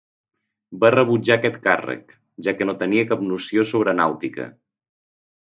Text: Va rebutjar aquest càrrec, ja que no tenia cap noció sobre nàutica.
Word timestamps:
Va 0.83 0.89
rebutjar 0.95 1.35
aquest 1.39 1.59
càrrec, 1.67 2.15
ja 2.47 2.55
que 2.63 2.69
no 2.69 2.75
tenia 2.81 3.05
cap 3.13 3.23
noció 3.27 3.67
sobre 3.75 3.95
nàutica. 4.01 4.51